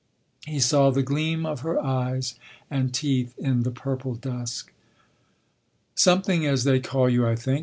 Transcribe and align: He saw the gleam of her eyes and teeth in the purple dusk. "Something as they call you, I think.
He 0.47 0.59
saw 0.59 0.89
the 0.89 1.03
gleam 1.03 1.45
of 1.45 1.59
her 1.59 1.79
eyes 1.79 2.33
and 2.71 2.91
teeth 2.91 3.37
in 3.37 3.61
the 3.61 3.69
purple 3.69 4.15
dusk. 4.15 4.73
"Something 5.93 6.43
as 6.43 6.63
they 6.63 6.79
call 6.79 7.07
you, 7.07 7.27
I 7.27 7.35
think. 7.35 7.59